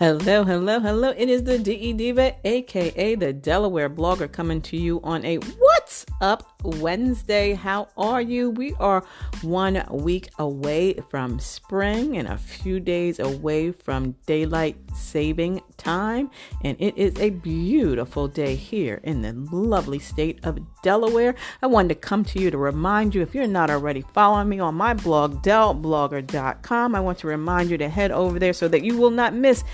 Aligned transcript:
Hello, 0.00 0.44
hello, 0.44 0.80
hello. 0.80 1.12
It 1.14 1.28
is 1.28 1.44
the 1.44 1.58
DE 1.58 1.92
Diva, 1.92 2.34
aka 2.42 3.14
the 3.16 3.34
Delaware 3.34 3.90
blogger, 3.90 4.32
coming 4.32 4.62
to 4.62 4.78
you 4.78 4.98
on 5.04 5.22
a 5.26 5.36
Up 6.20 6.60
Wednesday. 6.62 7.54
How 7.54 7.88
are 7.96 8.20
you? 8.20 8.50
We 8.50 8.74
are 8.78 9.02
one 9.42 9.82
week 9.90 10.28
away 10.38 10.94
from 11.08 11.38
spring 11.38 12.16
and 12.18 12.28
a 12.28 12.36
few 12.36 12.78
days 12.80 13.18
away 13.18 13.72
from 13.72 14.16
daylight 14.26 14.76
saving 14.94 15.62
time, 15.76 16.30
and 16.62 16.76
it 16.78 16.96
is 16.98 17.18
a 17.18 17.30
beautiful 17.30 18.28
day 18.28 18.54
here 18.54 19.00
in 19.02 19.22
the 19.22 19.32
lovely 19.32 19.98
state 19.98 20.44
of 20.44 20.58
Delaware. 20.82 21.34
I 21.62 21.66
wanted 21.66 21.88
to 21.88 21.94
come 21.94 22.24
to 22.26 22.38
you 22.38 22.50
to 22.50 22.58
remind 22.58 23.14
you 23.14 23.22
if 23.22 23.34
you're 23.34 23.46
not 23.46 23.70
already 23.70 24.04
following 24.12 24.48
me 24.48 24.60
on 24.60 24.74
my 24.74 24.94
blog, 24.94 25.42
delblogger.com, 25.42 26.94
I 26.94 27.00
want 27.00 27.18
to 27.20 27.26
remind 27.26 27.70
you 27.70 27.78
to 27.78 27.88
head 27.88 28.10
over 28.10 28.38
there 28.38 28.52
so 28.52 28.68
that 28.68 28.84
you 28.84 28.98
will 28.98 29.10
not 29.10 29.34
miss 29.34 29.64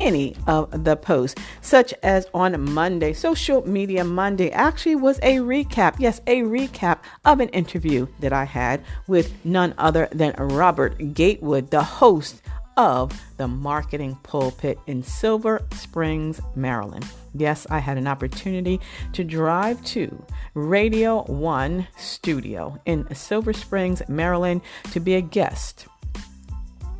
any 0.00 0.36
of 0.46 0.84
the 0.84 0.96
posts, 0.96 1.40
such 1.60 1.94
as 2.02 2.26
on 2.34 2.72
Monday. 2.72 3.12
Social 3.12 3.66
Media 3.66 4.04
Monday 4.04 4.50
actually 4.50 4.96
was 4.96 5.18
a 5.22 5.36
recap, 5.36 5.95
yes, 5.98 6.20
a 6.26 6.42
recap 6.42 6.98
of 7.24 7.40
an 7.40 7.48
interview 7.50 8.06
that 8.20 8.32
I 8.32 8.44
had 8.44 8.82
with 9.06 9.32
none 9.44 9.74
other 9.78 10.08
than 10.12 10.34
Robert 10.38 11.14
Gatewood, 11.14 11.70
the 11.70 11.82
host 11.82 12.42
of 12.76 13.22
the 13.38 13.48
Marketing 13.48 14.18
Pulpit 14.22 14.78
in 14.86 15.02
Silver 15.02 15.66
Springs, 15.72 16.40
Maryland. 16.54 17.06
Yes, 17.34 17.66
I 17.70 17.78
had 17.78 17.96
an 17.96 18.06
opportunity 18.06 18.80
to 19.14 19.24
drive 19.24 19.82
to 19.86 20.24
Radio 20.54 21.22
One 21.24 21.88
Studio 21.96 22.78
in 22.84 23.12
Silver 23.14 23.52
Springs, 23.52 24.02
Maryland 24.08 24.60
to 24.92 25.00
be 25.00 25.14
a 25.14 25.20
guest 25.20 25.86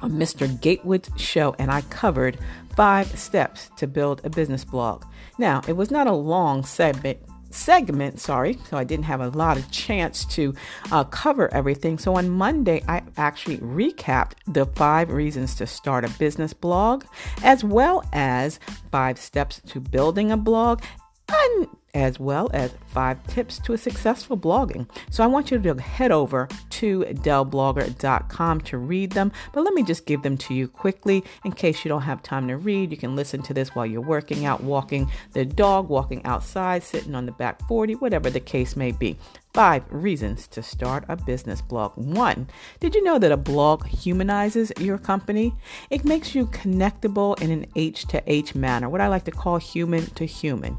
on 0.00 0.12
Mr. 0.12 0.60
Gatewood's 0.60 1.10
show, 1.16 1.54
and 1.58 1.70
I 1.70 1.82
covered 1.82 2.38
five 2.76 3.18
steps 3.18 3.70
to 3.76 3.86
build 3.86 4.20
a 4.24 4.30
business 4.30 4.64
blog. 4.64 5.04
Now, 5.38 5.62
it 5.68 5.76
was 5.76 5.90
not 5.90 6.06
a 6.06 6.12
long 6.12 6.64
segment 6.64 7.18
segment 7.54 8.20
sorry 8.20 8.58
so 8.68 8.76
i 8.76 8.84
didn't 8.84 9.04
have 9.04 9.20
a 9.20 9.28
lot 9.30 9.56
of 9.56 9.70
chance 9.70 10.24
to 10.24 10.54
uh, 10.90 11.04
cover 11.04 11.52
everything. 11.52 11.98
So 11.98 12.16
on 12.16 12.30
monday 12.30 12.82
i 12.88 13.02
actually 13.16 13.58
recapped 13.58 14.32
the 14.46 14.66
five 14.66 15.10
reasons 15.10 15.54
to 15.56 15.66
start 15.66 16.04
a 16.04 16.10
business 16.18 16.52
blog 16.52 17.04
as 17.42 17.64
well 17.64 18.04
as 18.12 18.58
five 18.90 19.18
steps 19.18 19.60
to 19.68 19.80
building 19.80 20.30
a 20.30 20.36
blog 20.36 20.82
and 21.28 21.66
as 21.94 22.18
well 22.18 22.50
as 22.54 22.72
five 22.86 23.24
tips 23.26 23.58
to 23.58 23.72
a 23.74 23.78
successful 23.78 24.36
blogging. 24.36 24.88
So 25.10 25.22
I 25.22 25.26
want 25.26 25.50
you 25.50 25.58
to 25.58 25.74
head 25.74 26.10
over 26.10 26.48
to 26.70 27.00
delblogger.com 27.00 28.60
to 28.62 28.78
read 28.78 29.12
them, 29.12 29.32
but 29.52 29.62
let 29.62 29.74
me 29.74 29.82
just 29.82 30.06
give 30.06 30.22
them 30.22 30.38
to 30.38 30.54
you 30.54 30.68
quickly 30.68 31.22
in 31.44 31.52
case 31.52 31.84
you 31.84 31.88
don't 31.88 32.02
have 32.02 32.22
time 32.22 32.48
to 32.48 32.56
read. 32.56 32.90
You 32.90 32.96
can 32.96 33.14
listen 33.14 33.42
to 33.42 33.54
this 33.54 33.74
while 33.74 33.84
you're 33.84 34.00
working 34.00 34.46
out, 34.46 34.62
walking 34.62 35.10
the 35.32 35.44
dog, 35.44 35.88
walking 35.88 36.24
outside, 36.24 36.82
sitting 36.82 37.14
on 37.14 37.26
the 37.26 37.32
back 37.32 37.60
40, 37.68 37.96
whatever 37.96 38.30
the 38.30 38.40
case 38.40 38.74
may 38.74 38.92
be. 38.92 39.18
Five 39.52 39.84
reasons 39.90 40.46
to 40.48 40.62
start 40.62 41.04
a 41.10 41.16
business 41.16 41.60
blog. 41.60 41.92
One, 41.96 42.48
did 42.80 42.94
you 42.94 43.02
know 43.02 43.18
that 43.18 43.32
a 43.32 43.36
blog 43.36 43.86
humanizes 43.86 44.72
your 44.80 44.96
company? 44.96 45.54
It 45.90 46.06
makes 46.06 46.34
you 46.34 46.46
connectable 46.46 47.40
in 47.42 47.50
an 47.50 47.66
H 47.76 48.06
to 48.06 48.22
H 48.26 48.54
manner, 48.54 48.88
what 48.88 49.02
I 49.02 49.08
like 49.08 49.24
to 49.24 49.30
call 49.30 49.58
human 49.58 50.06
to 50.14 50.24
human. 50.24 50.78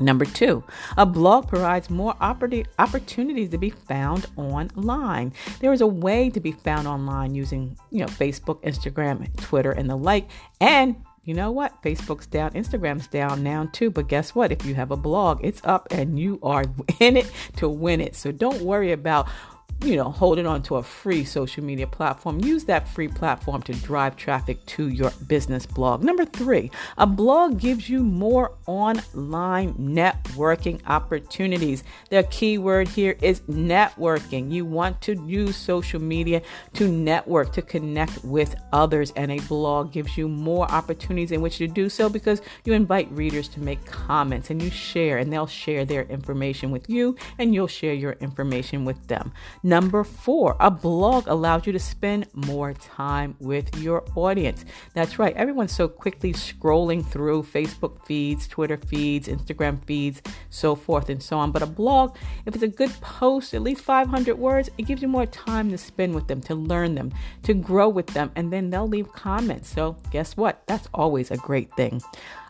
Number 0.00 0.24
two, 0.24 0.62
a 0.96 1.04
blog 1.04 1.48
provides 1.48 1.90
more 1.90 2.14
opportunities 2.20 3.50
to 3.50 3.58
be 3.58 3.70
found 3.70 4.26
online. 4.36 5.32
There 5.60 5.72
is 5.72 5.80
a 5.80 5.86
way 5.86 6.30
to 6.30 6.40
be 6.40 6.52
found 6.52 6.86
online 6.86 7.34
using, 7.34 7.76
you 7.90 8.00
know, 8.00 8.06
Facebook, 8.06 8.62
Instagram, 8.62 9.34
Twitter, 9.40 9.72
and 9.72 9.90
the 9.90 9.96
like. 9.96 10.28
And 10.60 10.96
you 11.24 11.34
know 11.34 11.50
what? 11.50 11.82
Facebook's 11.82 12.26
down, 12.26 12.52
Instagram's 12.52 13.06
down 13.06 13.42
now 13.42 13.68
too. 13.72 13.90
But 13.90 14.08
guess 14.08 14.34
what? 14.34 14.50
If 14.50 14.64
you 14.64 14.74
have 14.76 14.90
a 14.90 14.96
blog, 14.96 15.40
it's 15.44 15.60
up 15.62 15.88
and 15.90 16.18
you 16.18 16.38
are 16.42 16.64
in 17.00 17.16
it 17.16 17.30
to 17.56 17.68
win 17.68 18.00
it. 18.00 18.14
So 18.14 18.32
don't 18.32 18.62
worry 18.62 18.92
about 18.92 19.28
you 19.80 19.94
know, 19.94 20.10
holding 20.10 20.46
on 20.46 20.60
to 20.60 20.76
a 20.76 20.82
free 20.82 21.24
social 21.24 21.62
media 21.62 21.86
platform. 21.86 22.40
Use 22.40 22.64
that 22.64 22.88
free 22.88 23.06
platform 23.06 23.62
to 23.62 23.72
drive 23.74 24.16
traffic 24.16 24.64
to 24.66 24.88
your 24.88 25.12
business 25.28 25.66
blog. 25.66 26.02
Number 26.02 26.24
three, 26.24 26.70
a 26.96 27.06
blog 27.06 27.60
gives 27.60 27.88
you 27.88 28.02
more 28.02 28.52
online 28.66 29.74
networking 29.74 30.80
opportunities. 30.86 31.84
The 32.10 32.24
key 32.24 32.58
word 32.58 32.88
here 32.88 33.16
is 33.22 33.40
networking. 33.42 34.50
You 34.50 34.64
want 34.64 35.00
to 35.02 35.14
use 35.26 35.56
social 35.56 36.00
media 36.00 36.42
to 36.74 36.88
network, 36.88 37.52
to 37.52 37.62
connect 37.62 38.24
with 38.24 38.56
others, 38.72 39.12
and 39.14 39.30
a 39.30 39.38
blog 39.40 39.92
gives 39.92 40.18
you 40.18 40.28
more 40.28 40.68
opportunities 40.70 41.30
in 41.30 41.40
which 41.40 41.58
to 41.58 41.68
do 41.68 41.88
so 41.88 42.08
because 42.08 42.42
you 42.64 42.72
invite 42.72 43.10
readers 43.12 43.46
to 43.48 43.60
make 43.60 43.84
comments 43.86 44.50
and 44.50 44.60
you 44.60 44.70
share, 44.70 45.18
and 45.18 45.32
they'll 45.32 45.46
share 45.46 45.84
their 45.84 46.02
information 46.04 46.72
with 46.72 46.90
you, 46.90 47.16
and 47.38 47.54
you'll 47.54 47.68
share 47.68 47.94
your 47.94 48.12
information 48.14 48.84
with 48.84 49.06
them. 49.06 49.32
Number 49.68 50.02
four, 50.02 50.56
a 50.60 50.70
blog 50.70 51.26
allows 51.26 51.66
you 51.66 51.74
to 51.74 51.78
spend 51.78 52.28
more 52.32 52.72
time 52.72 53.36
with 53.38 53.76
your 53.76 54.02
audience. 54.14 54.64
That's 54.94 55.18
right, 55.18 55.36
everyone's 55.36 55.76
so 55.76 55.88
quickly 55.88 56.32
scrolling 56.32 57.06
through 57.06 57.42
Facebook 57.42 58.06
feeds, 58.06 58.48
Twitter 58.48 58.78
feeds, 58.78 59.28
Instagram 59.28 59.84
feeds, 59.84 60.22
so 60.48 60.74
forth 60.74 61.10
and 61.10 61.22
so 61.22 61.36
on. 61.36 61.52
But 61.52 61.60
a 61.60 61.66
blog, 61.66 62.16
if 62.46 62.54
it's 62.54 62.64
a 62.64 62.68
good 62.68 62.92
post, 63.02 63.52
at 63.52 63.60
least 63.60 63.82
500 63.82 64.38
words, 64.38 64.70
it 64.78 64.86
gives 64.86 65.02
you 65.02 65.08
more 65.08 65.26
time 65.26 65.68
to 65.68 65.76
spend 65.76 66.14
with 66.14 66.28
them, 66.28 66.40
to 66.42 66.54
learn 66.54 66.94
them, 66.94 67.12
to 67.42 67.52
grow 67.52 67.90
with 67.90 68.06
them, 68.06 68.32
and 68.36 68.50
then 68.50 68.70
they'll 68.70 68.88
leave 68.88 69.12
comments. 69.12 69.68
So, 69.68 69.98
guess 70.10 70.34
what? 70.34 70.62
That's 70.66 70.88
always 70.94 71.30
a 71.30 71.36
great 71.36 71.70
thing. 71.76 72.00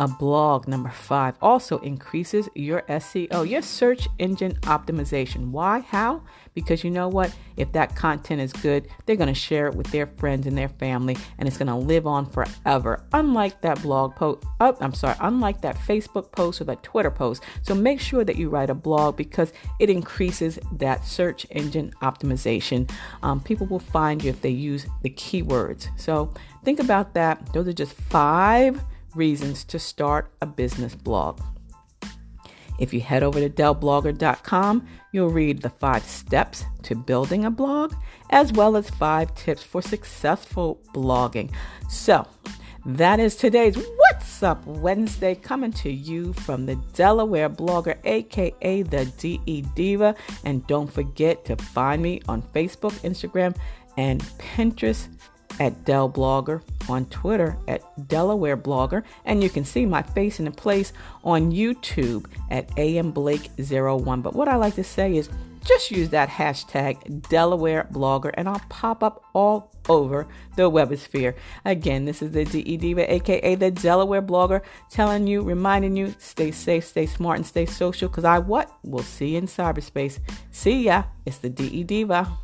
A 0.00 0.08
blog, 0.08 0.66
number 0.66 0.88
five, 0.88 1.34
also 1.42 1.78
increases 1.80 2.48
your 2.54 2.80
SEO, 2.88 3.46
your 3.46 3.60
search 3.60 4.08
engine 4.18 4.54
optimization. 4.62 5.50
Why? 5.50 5.80
How? 5.80 6.22
Because 6.54 6.82
you 6.82 6.90
know 6.90 7.06
what? 7.06 7.36
If 7.58 7.72
that 7.72 7.96
content 7.96 8.40
is 8.40 8.50
good, 8.50 8.88
they're 9.04 9.16
going 9.16 9.28
to 9.28 9.34
share 9.34 9.66
it 9.66 9.74
with 9.74 9.88
their 9.88 10.06
friends 10.06 10.46
and 10.46 10.56
their 10.56 10.70
family, 10.70 11.18
and 11.36 11.46
it's 11.46 11.58
going 11.58 11.66
to 11.66 11.74
live 11.74 12.06
on 12.06 12.24
forever. 12.24 13.04
Unlike 13.12 13.60
that 13.60 13.82
blog 13.82 14.16
post, 14.16 14.42
oh, 14.60 14.74
I'm 14.80 14.94
sorry, 14.94 15.16
unlike 15.20 15.60
that 15.60 15.76
Facebook 15.76 16.32
post 16.32 16.62
or 16.62 16.64
that 16.64 16.82
Twitter 16.82 17.10
post. 17.10 17.42
So 17.60 17.74
make 17.74 18.00
sure 18.00 18.24
that 18.24 18.36
you 18.36 18.48
write 18.48 18.70
a 18.70 18.74
blog 18.74 19.18
because 19.18 19.52
it 19.80 19.90
increases 19.90 20.58
that 20.78 21.04
search 21.04 21.46
engine 21.50 21.92
optimization. 22.00 22.90
Um, 23.22 23.38
people 23.42 23.66
will 23.66 23.78
find 23.78 24.24
you 24.24 24.30
if 24.30 24.40
they 24.40 24.48
use 24.48 24.86
the 25.02 25.10
keywords. 25.10 25.88
So 26.00 26.32
think 26.64 26.80
about 26.80 27.12
that. 27.12 27.52
Those 27.52 27.68
are 27.68 27.74
just 27.74 27.92
five 27.92 28.82
reasons 29.14 29.64
to 29.64 29.78
start 29.78 30.32
a 30.40 30.46
business 30.46 30.94
blog. 30.94 31.40
If 32.78 32.94
you 32.94 33.00
head 33.02 33.22
over 33.22 33.38
to 33.40 33.50
delblogger.com, 33.50 34.86
you'll 35.12 35.28
read 35.28 35.60
the 35.60 35.68
five 35.68 36.02
steps 36.04 36.64
to 36.84 36.94
building 36.94 37.44
a 37.44 37.50
blog, 37.50 37.94
as 38.30 38.52
well 38.52 38.76
as 38.76 38.88
five 38.88 39.34
tips 39.34 39.62
for 39.62 39.82
successful 39.82 40.80
blogging. 40.94 41.52
So, 41.90 42.26
that 42.86 43.20
is 43.20 43.36
today's 43.36 43.76
What's 43.76 44.42
Up 44.42 44.66
Wednesday 44.66 45.34
coming 45.34 45.72
to 45.72 45.92
you 45.92 46.32
from 46.32 46.64
the 46.64 46.76
Delaware 46.94 47.50
blogger, 47.50 47.98
aka 48.04 48.82
the 48.82 49.04
DE 49.18 49.62
Diva. 49.74 50.14
And 50.44 50.66
don't 50.66 50.90
forget 50.90 51.44
to 51.44 51.56
find 51.56 52.00
me 52.00 52.22
on 52.26 52.40
Facebook, 52.54 52.92
Instagram, 53.02 53.54
and 53.98 54.22
Pinterest 54.38 55.08
at 55.60 55.84
Del 55.84 56.10
Blogger, 56.10 56.62
on 56.88 57.04
Twitter 57.06 57.56
at 57.68 58.08
Delaware 58.08 58.56
Blogger, 58.56 59.04
and 59.24 59.42
you 59.42 59.50
can 59.50 59.64
see 59.64 59.86
my 59.86 60.02
face 60.02 60.40
in 60.40 60.46
a 60.46 60.50
place 60.50 60.92
on 61.22 61.52
YouTube 61.52 62.26
at 62.50 62.76
AM 62.78 63.12
Blake01. 63.12 64.22
But 64.22 64.34
what 64.34 64.48
I 64.48 64.56
like 64.56 64.74
to 64.74 64.84
say 64.84 65.16
is 65.16 65.28
just 65.64 65.90
use 65.90 66.08
that 66.08 66.30
hashtag 66.30 67.28
Delaware 67.28 67.86
Blogger 67.92 68.30
and 68.34 68.48
I'll 68.48 68.62
pop 68.70 69.02
up 69.02 69.22
all 69.34 69.70
over 69.88 70.26
the 70.56 70.70
webosphere. 70.70 71.34
Again, 71.64 72.06
this 72.06 72.22
is 72.22 72.32
the 72.32 72.44
DE 72.44 72.78
Diva, 72.78 73.12
aka 73.12 73.54
the 73.54 73.70
Delaware 73.70 74.22
Blogger, 74.22 74.62
telling 74.90 75.26
you, 75.26 75.42
reminding 75.42 75.96
you, 75.96 76.14
stay 76.18 76.50
safe, 76.50 76.86
stay 76.86 77.06
smart, 77.06 77.36
and 77.36 77.46
stay 77.46 77.66
social. 77.66 78.08
Because 78.08 78.24
I 78.24 78.38
what? 78.38 78.72
We'll 78.82 79.02
see 79.02 79.30
you 79.30 79.38
in 79.38 79.46
cyberspace. 79.46 80.18
See 80.50 80.84
ya. 80.84 81.04
It's 81.26 81.38
the 81.38 81.50
DE 81.50 81.84
Diva. 81.84 82.38